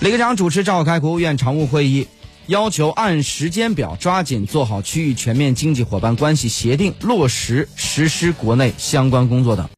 [0.00, 2.06] 李克强主持召开国务院常务会议
[2.46, 9.68] 要求按时间表抓紧做好区域全面经济伙伴关系协定落实实施国内相关工作等。